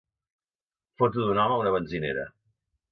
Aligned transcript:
Foto 1.03 1.27
d'un 1.29 1.43
home 1.43 1.59
a 1.59 1.61
una 1.67 1.77
benzinera. 1.79 2.27